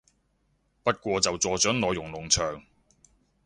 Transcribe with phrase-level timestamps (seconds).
[0.81, 2.63] 不過就助長內容農場